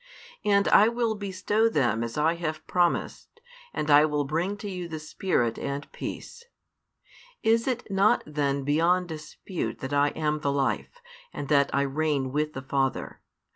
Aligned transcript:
And 0.43 0.67
I 0.69 0.87
will 0.87 1.13
bestow 1.13 1.69
them 1.69 2.03
as 2.03 2.17
I 2.17 2.33
have 2.33 2.65
promised, 2.65 3.39
and 3.71 3.91
I 3.91 4.03
will 4.05 4.23
bring 4.23 4.57
to 4.57 4.67
you 4.67 4.87
the 4.87 4.97
Spirit 4.97 5.59
and 5.59 5.91
peace. 5.91 6.43
Is 7.43 7.67
it 7.67 7.85
not 7.91 8.23
then 8.25 8.63
beyond 8.63 9.09
dispute 9.09 9.77
that 9.81 9.93
I 9.93 10.07
am 10.15 10.39
the 10.39 10.51
Life, 10.51 11.03
and 11.31 11.49
that 11.49 11.69
I 11.71 11.83
reign 11.83 12.31
with 12.31 12.53
the 12.53 12.63
Father. 12.63 13.21